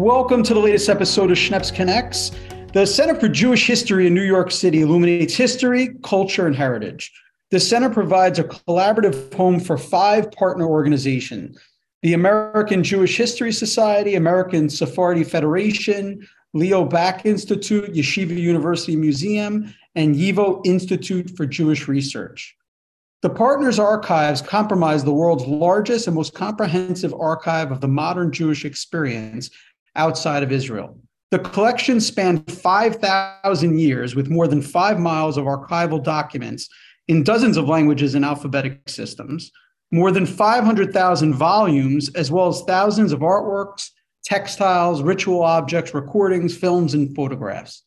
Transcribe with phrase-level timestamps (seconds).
[0.00, 2.30] Welcome to the latest episode of Schneps Connects.
[2.72, 7.12] The Center for Jewish History in New York City illuminates history, culture, and heritage.
[7.50, 11.58] The center provides a collaborative home for five partner organizations
[12.00, 20.16] the American Jewish History Society, American Sephardi Federation, Leo Baeck Institute, Yeshiva University Museum, and
[20.16, 22.56] YIVO Institute for Jewish Research.
[23.20, 28.64] The Partners Archives comprise the world's largest and most comprehensive archive of the modern Jewish
[28.64, 29.50] experience
[29.96, 30.98] outside of Israel.
[31.30, 36.68] The collection spanned 5,000 years with more than five miles of archival documents
[37.06, 39.50] in dozens of languages and alphabetic systems,
[39.92, 43.90] more than 500,000 volumes, as well as thousands of artworks,
[44.24, 47.84] textiles, ritual objects, recordings, films, and photographs.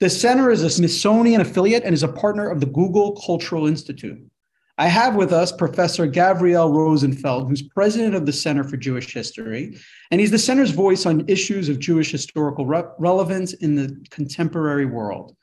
[0.00, 4.18] The center is a Smithsonian affiliate and is a partner of the Google Cultural Institute.
[4.78, 9.76] I have with us Professor Gavriel Rosenfeld, who's president of the Center for Jewish History,
[10.10, 14.86] and he's the center's voice on issues of Jewish historical re- relevance in the contemporary
[14.86, 15.36] world.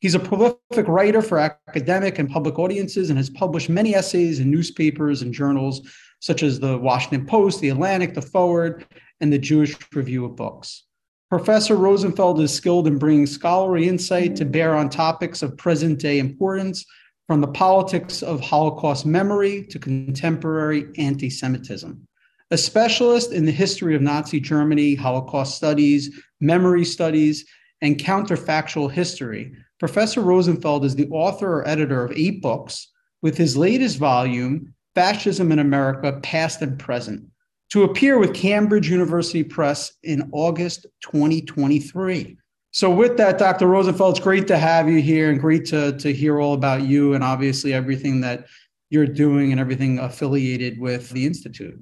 [0.00, 4.48] He's a prolific writer for academic and public audiences and has published many essays in
[4.48, 5.80] newspapers and journals
[6.20, 8.86] such as the Washington Post, the Atlantic, the Forward,
[9.20, 10.84] and the Jewish Review of Books.
[11.30, 16.20] Professor Rosenfeld is skilled in bringing scholarly insight to bear on topics of present day
[16.20, 16.84] importance,
[17.28, 22.08] from the politics of Holocaust memory to contemporary anti Semitism.
[22.50, 27.44] A specialist in the history of Nazi Germany, Holocaust studies, memory studies,
[27.82, 32.88] and counterfactual history, Professor Rosenfeld is the author or editor of eight books,
[33.20, 37.24] with his latest volume, Fascism in America Past and Present,
[37.70, 42.38] to appear with Cambridge University Press in August 2023.
[42.78, 43.66] So, with that, Dr.
[43.66, 47.14] Rosenfeld, it's great to have you here and great to, to hear all about you
[47.14, 48.46] and obviously everything that
[48.88, 51.76] you're doing and everything affiliated with the Institute.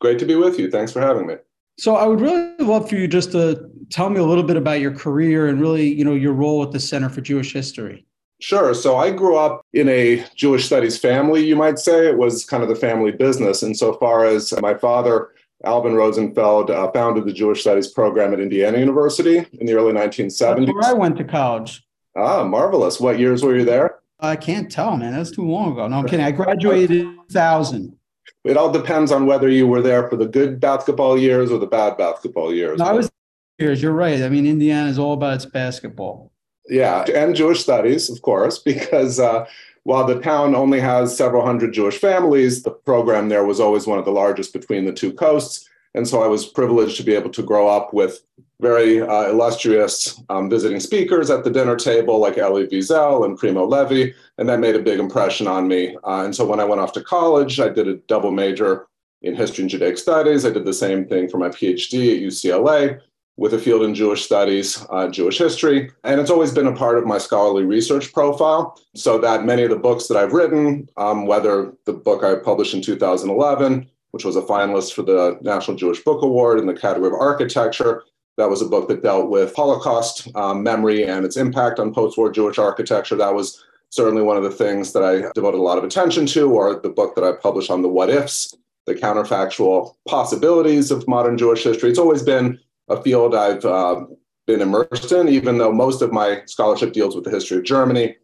[0.00, 0.70] Great to be with you.
[0.70, 1.38] Thanks for having me.
[1.76, 4.78] So I would really love for you just to tell me a little bit about
[4.78, 8.06] your career and really, you know, your role at the Center for Jewish History.
[8.40, 8.74] Sure.
[8.74, 12.06] So I grew up in a Jewish studies family, you might say.
[12.06, 13.64] It was kind of the family business.
[13.64, 15.30] Insofar as my father,
[15.64, 20.66] Alvin Rosenfeld, uh, founded the Jewish studies program at Indiana University in the early 1970s.
[20.66, 21.84] That's where I went to college.
[22.16, 23.00] Ah, marvelous.
[23.00, 23.98] What years were you there?
[24.20, 25.12] I can't tell, man.
[25.12, 25.88] That's too long ago.
[25.88, 26.24] No, I'm kidding.
[26.24, 27.96] I graduated in 2000.
[28.44, 31.66] It all depends on whether you were there for the good basketball years or the
[31.66, 32.78] bad basketball years.
[32.78, 33.10] No, I was
[33.58, 33.82] years.
[33.82, 34.22] You're right.
[34.22, 36.32] I mean, Indiana is all about its basketball.
[36.68, 39.46] Yeah, and Jewish studies, of course, because uh,
[39.84, 43.98] while the town only has several hundred Jewish families, the program there was always one
[43.98, 45.68] of the largest between the two coasts.
[45.94, 48.22] And so I was privileged to be able to grow up with
[48.60, 53.66] very uh, illustrious um, visiting speakers at the dinner table, like Elie Wiesel and Primo
[53.66, 55.96] Levi, and that made a big impression on me.
[56.04, 58.86] Uh, and so when I went off to college, I did a double major
[59.22, 60.46] in history and Judaic studies.
[60.46, 63.00] I did the same thing for my PhD at UCLA
[63.36, 65.90] with a field in Jewish studies, uh, Jewish history.
[66.04, 69.70] And it's always been a part of my scholarly research profile, so that many of
[69.70, 74.36] the books that I've written, um, whether the book I published in 2011, which was
[74.36, 78.04] a finalist for the National Jewish Book Award in the category of architecture,
[78.36, 82.16] that was a book that dealt with Holocaust um, memory and its impact on post
[82.16, 83.16] war Jewish architecture.
[83.16, 86.50] That was certainly one of the things that I devoted a lot of attention to,
[86.50, 88.54] or the book that I published on the what ifs,
[88.86, 91.90] the counterfactual possibilities of modern Jewish history.
[91.90, 94.04] It's always been a field I've uh,
[94.46, 98.16] been immersed in, even though most of my scholarship deals with the history of Germany,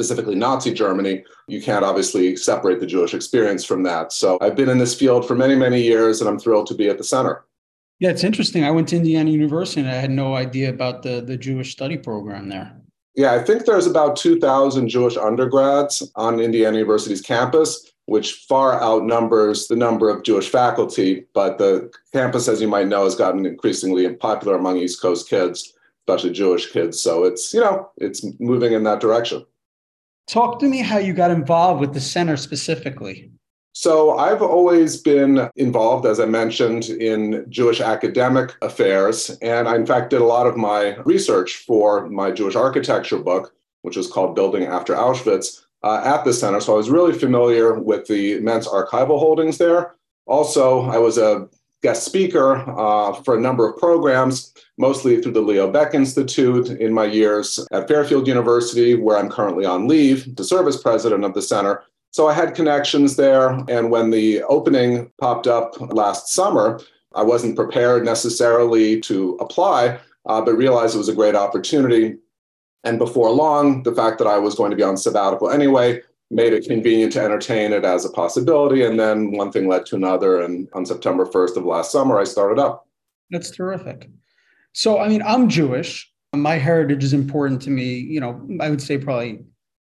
[0.00, 1.24] specifically Nazi Germany.
[1.48, 4.12] You can't obviously separate the Jewish experience from that.
[4.12, 6.88] So I've been in this field for many, many years, and I'm thrilled to be
[6.88, 7.44] at the center.
[7.98, 8.64] Yeah, it's interesting.
[8.64, 11.98] I went to Indiana University and I had no idea about the, the Jewish study
[11.98, 12.74] program there.
[13.14, 19.68] Yeah, I think there's about 2,000 Jewish undergrads on Indiana University's campus, which far outnumbers
[19.68, 21.26] the number of Jewish faculty.
[21.32, 25.74] But the campus, as you might know, has gotten increasingly popular among East Coast kids,
[26.02, 27.00] especially Jewish kids.
[27.00, 29.46] So it's, you know, it's moving in that direction.
[30.26, 33.30] Talk to me how you got involved with the center specifically.
[33.74, 39.30] So I've always been involved, as I mentioned, in Jewish academic affairs.
[39.40, 43.54] And I, in fact, did a lot of my research for my Jewish architecture book,
[43.82, 46.60] which was called Building After Auschwitz, uh, at the center.
[46.60, 49.94] So I was really familiar with the immense archival holdings there.
[50.26, 51.48] Also, I was a
[51.82, 56.92] guest speaker uh, for a number of programs, mostly through the Leo Baeck Institute in
[56.92, 61.34] my years at Fairfield University, where I'm currently on leave to serve as president of
[61.34, 61.82] the center.
[62.12, 63.50] So I had connections there.
[63.68, 66.80] And when the opening popped up last summer,
[67.14, 72.16] I wasn't prepared necessarily to apply, uh, but realized it was a great opportunity.
[72.84, 76.52] And before long, the fact that I was going to be on sabbatical anyway made
[76.52, 78.84] it convenient to entertain it as a possibility.
[78.84, 80.40] And then one thing led to another.
[80.42, 82.86] And on September 1st of last summer, I started up.
[83.30, 84.08] That's terrific.
[84.72, 86.10] So, I mean, I'm Jewish.
[86.34, 87.94] My heritage is important to me.
[87.94, 89.40] You know, I would say probably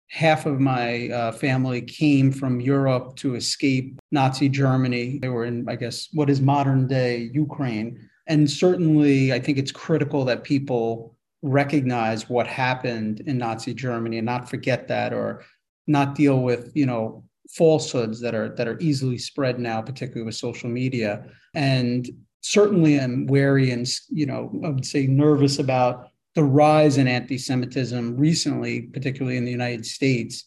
[0.10, 5.18] half of my uh, family came from Europe to escape Nazi Germany.
[5.20, 8.08] They were in, I guess, what is modern day Ukraine.
[8.28, 11.15] And certainly, I think it's critical that people
[11.46, 15.44] recognize what happened in Nazi Germany and not forget that or
[15.88, 20.36] not deal with, you know, falsehoods that are that are easily spread now, particularly with
[20.36, 21.26] social media.
[21.54, 22.10] And
[22.42, 28.18] certainly I'm wary and, you know, I would say nervous about the rise in anti-Semitism
[28.18, 30.44] recently, particularly in the United States.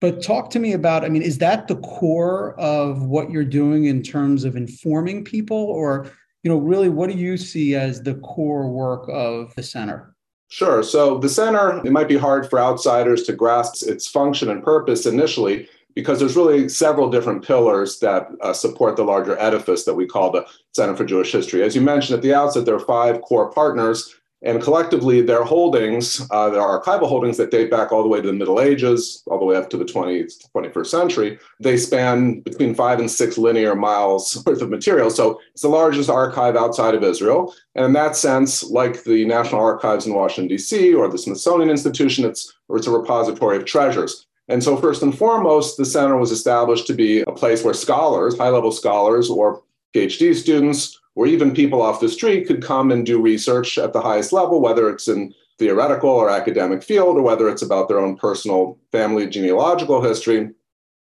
[0.00, 3.86] But talk to me about, I mean, is that the core of what you're doing
[3.86, 5.56] in terms of informing people?
[5.56, 6.10] Or,
[6.42, 10.15] you know, really what do you see as the core work of the center?
[10.48, 10.82] Sure.
[10.82, 15.04] So the center, it might be hard for outsiders to grasp its function and purpose
[15.04, 20.06] initially because there's really several different pillars that uh, support the larger edifice that we
[20.06, 21.62] call the Center for Jewish History.
[21.62, 26.26] As you mentioned at the outset, there are five core partners and collectively, their holdings,
[26.30, 29.38] uh, their archival holdings that date back all the way to the Middle Ages, all
[29.38, 33.74] the way up to the 20th, 21st century, they span between five and six linear
[33.74, 35.10] miles worth of material.
[35.10, 37.54] So it's the largest archive outside of Israel.
[37.74, 42.26] And in that sense, like the National Archives in Washington, D.C., or the Smithsonian Institution,
[42.26, 44.26] it's, or it's a repository of treasures.
[44.48, 48.38] And so, first and foremost, the center was established to be a place where scholars,
[48.38, 49.62] high level scholars, or
[49.94, 54.00] PhD students, or even people off the street could come and do research at the
[54.00, 58.16] highest level, whether it's in theoretical or academic field, or whether it's about their own
[58.16, 60.50] personal family genealogical history.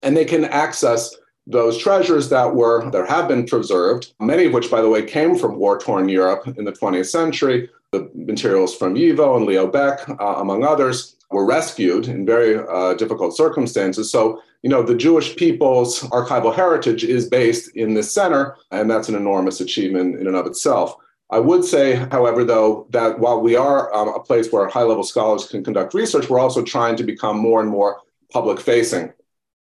[0.03, 1.15] And they can access
[1.49, 5.37] those treasures that were that have been preserved, many of which, by the way, came
[5.37, 7.69] from war-torn Europe in the 20th century.
[7.93, 12.95] The materials from Yivo and Leo Baeck, uh, among others, were rescued in very uh,
[12.95, 14.11] difficult circumstances.
[14.11, 19.09] So you know, the Jewish people's archival heritage is based in this center, and that's
[19.09, 20.97] an enormous achievement in and of itself.
[21.31, 25.05] I would say, however, though, that while we are um, a place where high level
[25.05, 28.01] scholars can conduct research, we're also trying to become more and more
[28.33, 29.13] public facing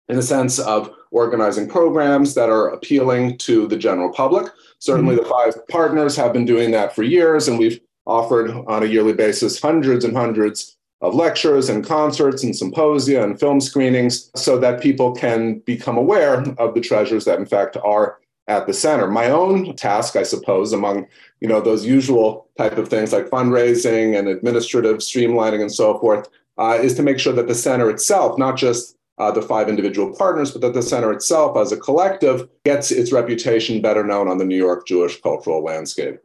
[0.09, 4.51] in the sense of organizing programs that are appealing to the general public.
[4.77, 5.23] Certainly, mm-hmm.
[5.23, 9.13] the five partners have been doing that for years, and we've offered on a yearly
[9.13, 14.81] basis hundreds and hundreds of lectures and concerts and symposia and film screenings so that
[14.81, 19.07] people can become aware of the treasures that in fact are at the center.
[19.07, 21.05] My own task i suppose among
[21.41, 26.29] you know those usual type of things like fundraising and administrative streamlining and so forth
[26.57, 30.15] uh, is to make sure that the center itself not just uh, the five individual
[30.15, 34.37] partners but that the center itself as a collective gets its reputation better known on
[34.37, 36.17] the new york jewish cultural landscape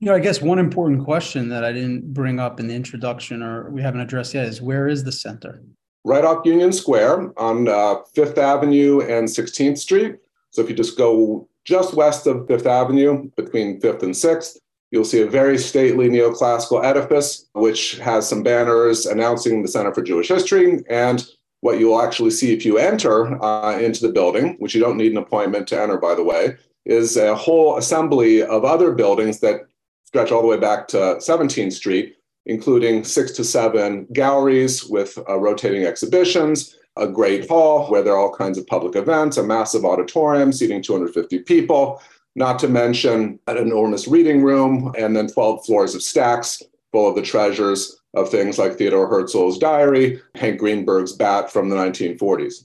[0.00, 3.42] you know, I guess one important question that I didn't bring up in the introduction
[3.42, 5.62] or we haven't addressed yet is where is the center?
[6.04, 10.16] Right off Union Square on uh, Fifth Avenue and 16th Street.
[10.50, 14.56] So if you just go just west of Fifth Avenue between 5th and 6th,
[14.90, 20.02] you'll see a very stately neoclassical edifice, which has some banners announcing the Center for
[20.02, 20.82] Jewish History.
[20.88, 21.26] And
[21.60, 25.12] what you'll actually see if you enter uh, into the building, which you don't need
[25.12, 26.56] an appointment to enter, by the way,
[26.86, 29.66] is a whole assembly of other buildings that
[30.10, 32.16] stretch all the way back to 17th Street,
[32.46, 38.18] including six to seven galleries with uh, rotating exhibitions, a great hall where there are
[38.18, 42.02] all kinds of public events, a massive auditorium seating 250 people,
[42.34, 47.14] not to mention an enormous reading room, and then 12 floors of stacks full of
[47.14, 52.64] the treasures of things like Theodore Herzl's diary, Hank Greenberg's bat from the 1940s.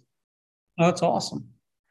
[0.79, 1.47] Oh, that's awesome.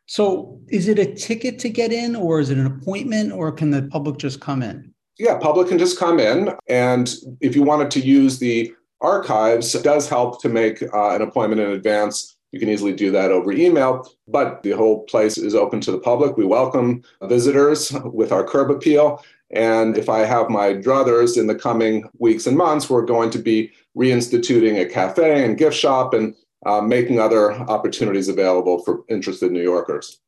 [0.06, 3.70] So, is it a ticket to get in, or is it an appointment, or can
[3.70, 4.93] the public just come in?
[5.18, 6.54] Yeah, public can just come in.
[6.68, 11.60] And if you wanted to use the archives, does help to make uh, an appointment
[11.60, 12.36] in advance.
[12.50, 15.98] You can easily do that over email, but the whole place is open to the
[15.98, 16.36] public.
[16.36, 19.22] We welcome visitors with our curb appeal.
[19.50, 23.38] And if I have my druthers in the coming weeks and months, we're going to
[23.38, 26.34] be reinstituting a cafe and gift shop and
[26.66, 30.20] uh, making other opportunities available for interested New Yorkers.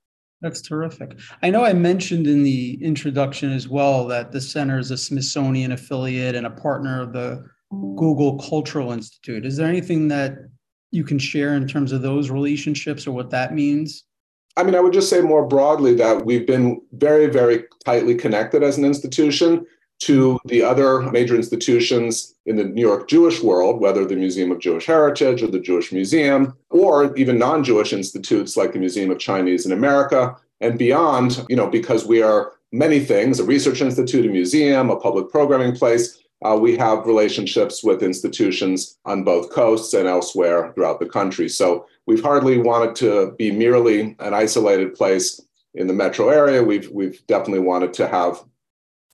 [0.42, 1.18] That's terrific.
[1.42, 5.72] I know I mentioned in the introduction as well that the center is a Smithsonian
[5.72, 9.46] affiliate and a partner of the Google Cultural Institute.
[9.46, 10.36] Is there anything that
[10.90, 14.04] you can share in terms of those relationships or what that means?
[14.58, 18.62] I mean, I would just say more broadly that we've been very, very tightly connected
[18.62, 19.66] as an institution
[19.98, 24.58] to the other major institutions in the New York Jewish world, whether the Museum of
[24.58, 29.18] Jewish Heritage or the Jewish Museum, or even non Jewish institutes like the Museum of
[29.18, 34.26] Chinese in America and beyond, you know, because we are many things a research institute,
[34.26, 36.22] a museum, a public programming place.
[36.44, 41.48] Uh, we have relationships with institutions on both coasts and elsewhere throughout the country.
[41.48, 45.40] So we've hardly wanted to be merely an isolated place
[45.74, 46.62] in the metro area.
[46.62, 48.44] We've, we've definitely wanted to have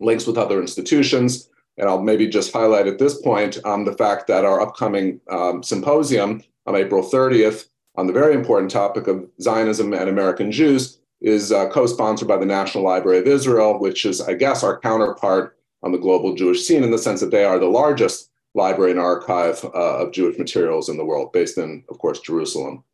[0.03, 1.49] links with other institutions.
[1.79, 5.63] And I'll maybe just highlight at this point um, the fact that our upcoming um,
[5.63, 7.67] symposium on April 30th
[7.97, 12.37] on the very important topic of Zionism and American Jews is uh, co sponsored by
[12.37, 16.67] the National Library of Israel, which is, I guess, our counterpart on the global Jewish
[16.67, 20.39] scene in the sense that they are the largest library and archive uh, of Jewish
[20.39, 22.85] materials in the world, based in, of course, Jerusalem.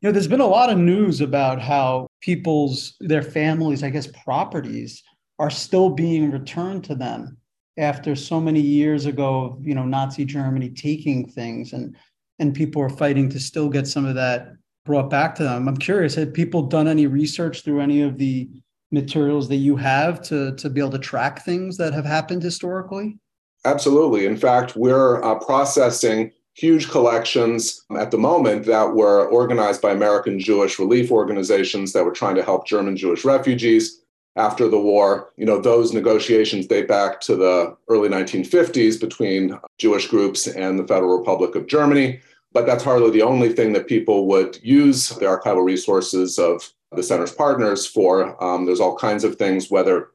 [0.00, 4.06] You know, there's been a lot of news about how people's, their families, I guess,
[4.06, 5.02] properties
[5.38, 7.36] are still being returned to them
[7.78, 11.96] after so many years ago of, you know, Nazi Germany taking things and
[12.40, 14.52] and people are fighting to still get some of that
[14.84, 15.68] brought back to them.
[15.68, 18.48] I'm curious, have people done any research through any of the
[18.90, 23.18] materials that you have to, to be able to track things that have happened historically?
[23.64, 24.24] Absolutely.
[24.24, 30.40] In fact, we're uh, processing huge collections at the moment that were organized by American
[30.40, 34.04] Jewish relief organizations that were trying to help German Jewish refugees
[34.38, 35.30] after the war.
[35.36, 40.86] You know, those negotiations date back to the early 1950s between Jewish groups and the
[40.86, 42.20] Federal Republic of Germany.
[42.52, 47.02] But that's hardly the only thing that people would use the archival resources of the
[47.02, 48.42] center's partners for.
[48.42, 50.10] Um, there's all kinds of things, whether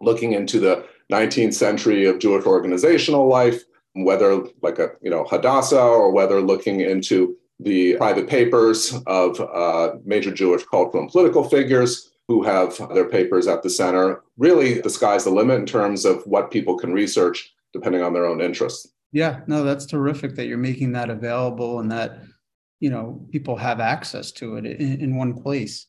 [0.00, 3.62] looking into the 19th century of Jewish organizational life,
[3.94, 9.94] whether like a you know Hadassah or whether looking into the private papers of uh,
[10.04, 14.22] major Jewish cultural and political figures who have their papers at the center.
[14.36, 18.26] Really, the sky's the limit in terms of what people can research depending on their
[18.26, 18.88] own interests.
[19.12, 22.20] Yeah, no, that's terrific that you're making that available and that
[22.80, 25.86] you know people have access to it in, in one place.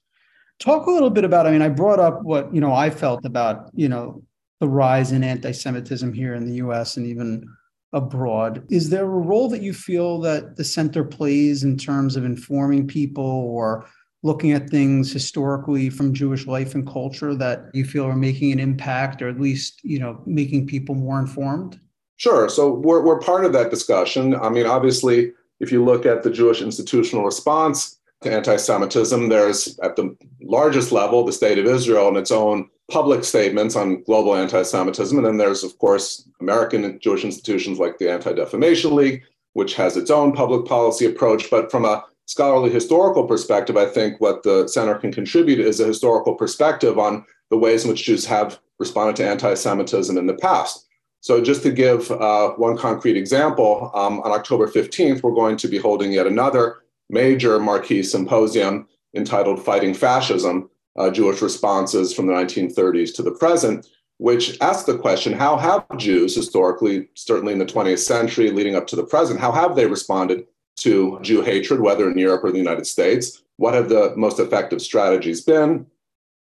[0.60, 1.48] Talk a little bit about.
[1.48, 4.24] I mean, I brought up what you know I felt about you know
[4.60, 6.98] the rise in anti-Semitism here in the U.S.
[6.98, 7.46] and even
[7.94, 8.64] abroad.
[8.70, 12.88] Is there a role that you feel that the center plays in terms of informing
[12.88, 13.88] people or
[14.26, 18.60] looking at things historically from Jewish life and culture that you feel are making an
[18.60, 21.80] impact or at least, you know, making people more informed?
[22.18, 22.50] Sure.
[22.50, 24.34] So we're, we're part of that discussion.
[24.34, 29.78] I mean, obviously, if you look at the Jewish institutional response to anti Semitism, there's
[29.84, 34.36] at the largest level the state of Israel and its own public statements on global
[34.36, 35.16] anti Semitism.
[35.16, 39.22] And then there's, of course, American Jewish institutions like the Anti Defamation League,
[39.54, 41.52] which has its own public policy approach.
[41.52, 45.88] But from a scholarly historical perspective, I think what the center can contribute is a
[45.88, 50.34] historical perspective on the ways in which Jews have responded to anti Semitism in the
[50.36, 50.88] past.
[51.22, 55.68] So, just to give uh, one concrete example, um, on October 15th, we're going to
[55.68, 62.34] be holding yet another major marquee symposium entitled Fighting Fascism uh, Jewish responses from the
[62.34, 67.66] 1930s to the present, which asks the question how have Jews historically, certainly in the
[67.66, 70.46] 20th century leading up to the present, how have they responded
[70.78, 73.42] to Jew hatred, whether in Europe or the United States?
[73.58, 75.86] What have the most effective strategies been?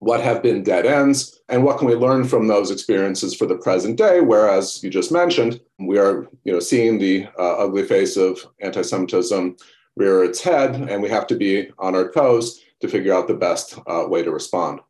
[0.00, 1.40] What have been dead ends?
[1.48, 4.20] And what can we learn from those experiences for the present day?
[4.20, 8.82] Whereas you just mentioned, we are you know, seeing the uh, ugly face of anti
[8.82, 9.56] Semitism
[9.96, 13.34] rear its head, and we have to be on our toes to figure out the
[13.34, 14.80] best uh, way to respond.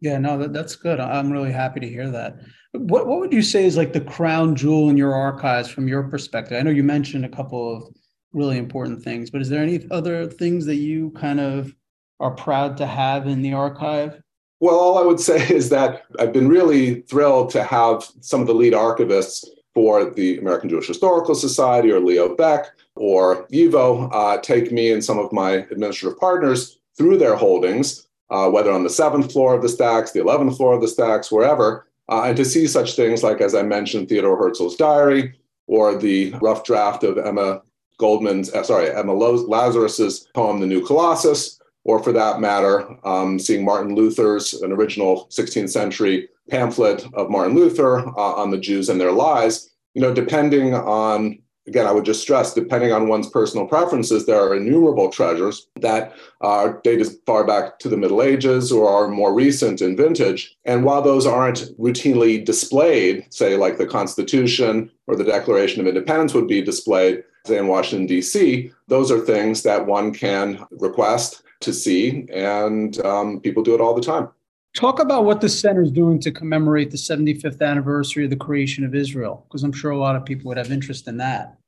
[0.00, 1.00] Yeah, no, that, that's good.
[1.00, 2.40] I'm really happy to hear that.
[2.72, 6.02] What what would you say is like the crown jewel in your archives from your
[6.04, 6.58] perspective?
[6.58, 7.94] I know you mentioned a couple of
[8.32, 11.74] really important things, but is there any other things that you kind of
[12.20, 14.22] are proud to have in the archive?
[14.60, 18.46] Well, all I would say is that I've been really thrilled to have some of
[18.46, 24.38] the lead archivists for the American Jewish Historical Society or Leo Baeck or YIVO uh,
[24.38, 28.90] take me and some of my administrative partners through their holdings, uh, whether on the
[28.90, 32.44] seventh floor of the stacks, the 11th floor of the stacks, wherever, uh, and to
[32.44, 35.34] see such things like, as I mentioned, Theodore Herzl's diary
[35.66, 37.62] or the rough draft of Emma
[37.98, 43.64] Goldman's, uh, sorry, Emma Lazarus's poem, The New Colossus, or for that matter, um, seeing
[43.64, 49.00] Martin Luther's, an original 16th century pamphlet of Martin Luther uh, on the Jews and
[49.00, 49.70] their lies.
[49.94, 54.40] You know, depending on again, I would just stress, depending on one's personal preferences, there
[54.40, 59.32] are innumerable treasures that are dated far back to the Middle Ages or are more
[59.32, 60.56] recent in vintage.
[60.64, 66.34] And while those aren't routinely displayed, say like the Constitution or the Declaration of Independence
[66.34, 71.72] would be displayed, say in Washington, D.C., those are things that one can request to
[71.72, 74.28] see, and um, people do it all the time.
[74.74, 78.84] Talk about what the center is doing to commemorate the 75th anniversary of the creation
[78.84, 81.58] of Israel, because I'm sure a lot of people would have interest in that.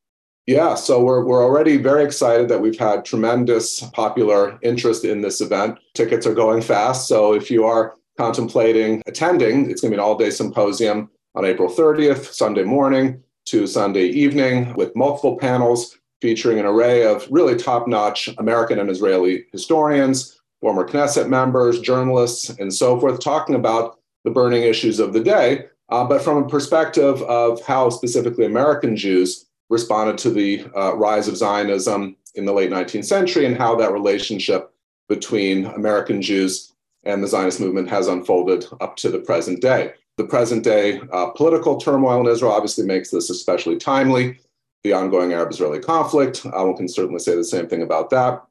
[0.47, 5.41] Yeah, so we're, we're already very excited that we've had tremendous popular interest in this
[5.41, 5.79] event.
[5.95, 7.09] Tickets are going fast.
[7.09, 11.45] So if you are contemplating attending, it's going to be an all day symposium on
[11.45, 17.57] April 30th, Sunday morning to Sunday evening, with multiple panels featuring an array of really
[17.57, 23.99] top notch American and Israeli historians, former Knesset members, journalists, and so forth, talking about
[24.25, 25.67] the burning issues of the day.
[25.91, 31.29] Uh, but from a perspective of how specifically American Jews responded to the uh, rise
[31.29, 34.73] of Zionism in the late 19th century and how that relationship
[35.07, 39.93] between American Jews and the Zionist movement has unfolded up to the present day.
[40.17, 44.39] The present day uh, political turmoil in Israel obviously makes this especially timely.
[44.83, 48.43] The ongoing Arab Israeli conflict, uh, one can certainly say the same thing about that.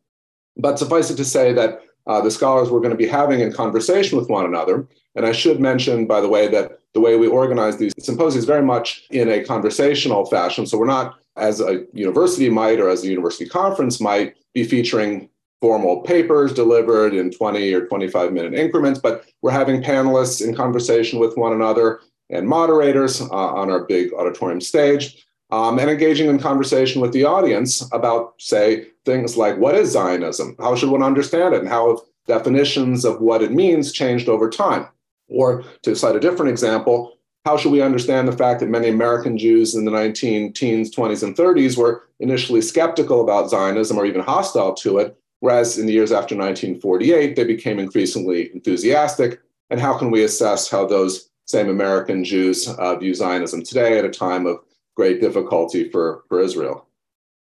[0.56, 3.52] But suffice it to say that uh, the scholars we're going to be having in
[3.52, 4.88] conversation with one another.
[5.16, 8.46] And I should mention, by the way, that the way we organize these symposia is
[8.46, 10.66] very much in a conversational fashion.
[10.66, 15.30] So we're not, as a university might or as a university conference might, be featuring
[15.62, 21.20] formal papers delivered in 20 or 25 minute increments, but we're having panelists in conversation
[21.20, 25.26] with one another and moderators uh, on our big auditorium stage.
[25.52, 30.56] Um, and engaging in conversation with the audience about, say, things like what is Zionism?
[30.60, 31.62] How should one understand it?
[31.62, 34.88] And how have definitions of what it means changed over time?
[35.28, 39.38] Or to cite a different example, how should we understand the fact that many American
[39.38, 44.22] Jews in the 19 teens, 20s, and 30s were initially skeptical about Zionism or even
[44.22, 49.42] hostile to it, whereas in the years after 1948, they became increasingly enthusiastic?
[49.70, 54.06] And how can we assess how those same American Jews uh, view Zionism today at
[54.06, 54.60] a time of
[54.96, 56.88] great difficulty for, for Israel?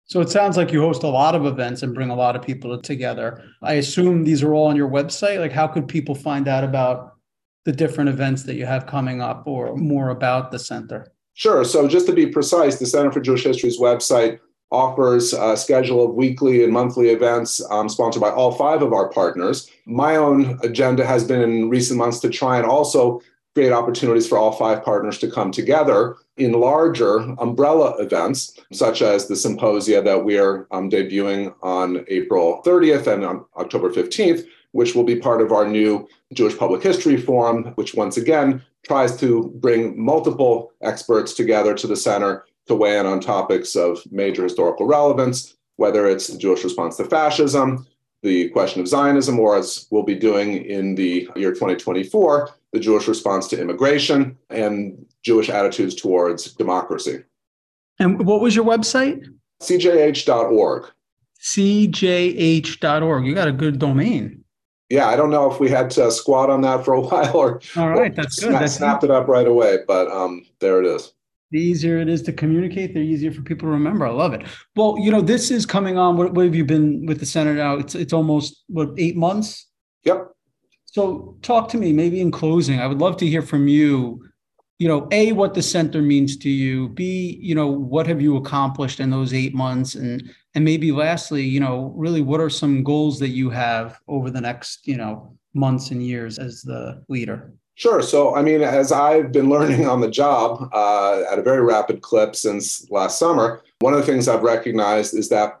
[0.05, 2.41] So it sounds like you host a lot of events and bring a lot of
[2.41, 3.43] people together.
[3.61, 5.39] I assume these are all on your website.
[5.39, 7.13] Like, how could people find out about
[7.65, 11.13] the different events that you have coming up or more about the center?
[11.35, 11.63] Sure.
[11.63, 14.39] So, just to be precise, the Center for Jewish History's website
[14.71, 19.07] offers a schedule of weekly and monthly events um, sponsored by all five of our
[19.09, 19.69] partners.
[19.85, 23.21] My own agenda has been in recent months to try and also
[23.55, 29.27] create opportunities for all five partners to come together in larger umbrella events, such as
[29.27, 34.95] the symposia that we are um, debuting on April 30th and on October 15th, which
[34.95, 39.53] will be part of our new Jewish Public History Forum, which once again tries to
[39.57, 44.87] bring multiple experts together to the center to weigh in on topics of major historical
[44.87, 47.85] relevance, whether it's the Jewish response to fascism,
[48.23, 53.07] the question of Zionism, or as we'll be doing in the year 2024, the Jewish
[53.07, 57.23] response to immigration and Jewish attitudes towards democracy.
[57.99, 59.27] And what was your website?
[59.61, 60.85] CJH.org.
[61.41, 63.25] CJH.org.
[63.25, 64.43] You got a good domain.
[64.89, 67.61] Yeah, I don't know if we had to squat on that for a while or,
[67.75, 68.53] All right, that's good.
[68.53, 71.13] That's snapped it up right away, but um, there it is
[71.53, 74.07] the easier it is to communicate, the easier for people to remember.
[74.07, 74.41] I love it.
[74.75, 76.17] Well, you know, this is coming on.
[76.17, 77.75] What, what have you been with the center now?
[77.75, 79.67] It's it's almost what eight months.
[80.03, 80.31] Yep.
[80.85, 81.93] So talk to me.
[81.93, 84.27] Maybe in closing, I would love to hear from you.
[84.79, 86.89] You know, a what the center means to you.
[86.89, 91.43] B, you know, what have you accomplished in those eight months, and and maybe lastly,
[91.43, 95.37] you know, really, what are some goals that you have over the next you know
[95.53, 97.53] months and years as the leader?
[97.75, 98.01] Sure.
[98.01, 102.01] So, I mean, as I've been learning on the job uh, at a very rapid
[102.01, 105.59] clip since last summer, one of the things I've recognized is that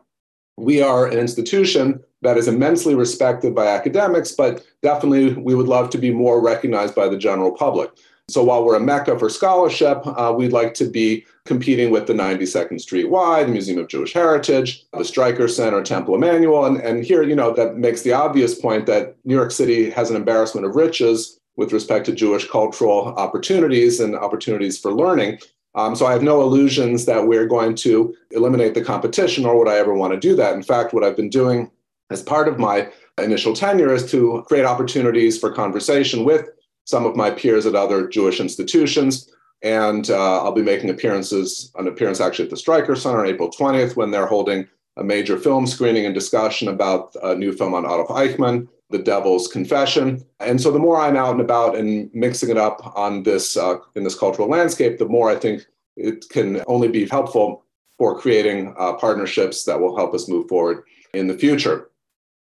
[0.57, 5.89] we are an institution that is immensely respected by academics, but definitely we would love
[5.89, 7.91] to be more recognized by the general public.
[8.29, 12.13] So while we're a mecca for scholarship, uh, we'd like to be competing with the
[12.13, 16.65] 92nd Street Y, the Museum of Jewish Heritage, the Streicker Center, Temple Emanu-El.
[16.65, 20.09] And, and here, you know, that makes the obvious point that New York City has
[20.09, 25.39] an embarrassment of riches with respect to Jewish cultural opportunities and opportunities for learning.
[25.75, 29.67] Um, so I have no illusions that we're going to eliminate the competition, or would
[29.67, 30.53] I ever want to do that?
[30.53, 31.71] In fact, what I've been doing
[32.11, 32.89] as part of my
[33.21, 36.49] initial tenure is to create opportunities for conversation with
[36.85, 39.29] some of my peers at other Jewish institutions.
[39.61, 43.49] And uh, I'll be making appearances, an appearance actually at the Streicker Center on April
[43.49, 47.85] 20th when they're holding a major film screening and discussion about a new film on
[47.85, 50.23] Adolf Eichmann the devil's confession.
[50.39, 53.77] And so the more i'm out and about and mixing it up on this uh,
[53.95, 55.65] in this cultural landscape the more i think
[55.97, 57.65] it can only be helpful
[57.97, 61.89] for creating uh, partnerships that will help us move forward in the future.